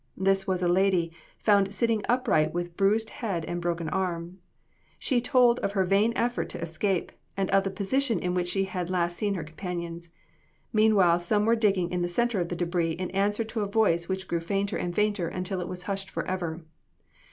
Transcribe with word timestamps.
This 0.17 0.47
was 0.47 0.63
a 0.63 0.67
lady, 0.67 1.11
found 1.37 1.75
sitting 1.75 2.01
upright 2.09 2.55
with 2.55 2.75
bruised 2.75 3.11
head 3.11 3.45
and 3.45 3.61
broken 3.61 3.87
arm. 3.89 4.39
She 4.97 5.21
told 5.21 5.59
of 5.59 5.73
her 5.73 5.83
vain 5.83 6.11
effort 6.15 6.49
to 6.49 6.59
escape, 6.59 7.11
and 7.37 7.51
of 7.51 7.63
the 7.65 7.69
position 7.69 8.17
in 8.17 8.33
which 8.33 8.47
she 8.47 8.63
had 8.63 8.89
last 8.89 9.15
seen 9.15 9.35
her 9.35 9.43
companions. 9.43 10.09
Meanwhile, 10.73 11.19
some 11.19 11.45
were 11.45 11.55
digging 11.55 11.91
in 11.91 12.01
the 12.01 12.09
center 12.09 12.39
of 12.39 12.49
the 12.49 12.55
debris 12.55 12.93
in 12.93 13.11
answer 13.11 13.43
to 13.43 13.61
a 13.61 13.67
voice 13.67 14.09
which 14.09 14.27
grew 14.27 14.39
fainter 14.39 14.75
and 14.75 14.95
fainter 14.95 15.27
until 15.27 15.61
it 15.61 15.67
was 15.67 15.83
hushed 15.83 16.09
forever. 16.09 16.65